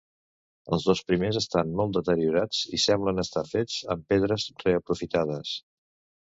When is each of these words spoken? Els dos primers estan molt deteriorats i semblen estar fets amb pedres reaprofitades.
Els 0.77 0.85
dos 0.91 1.01
primers 1.09 1.37
estan 1.41 1.75
molt 1.81 1.93
deteriorats 1.97 2.63
i 2.77 2.79
semblen 2.85 3.25
estar 3.25 3.45
fets 3.53 3.77
amb 3.97 4.09
pedres 4.15 4.49
reaprofitades. 4.65 5.55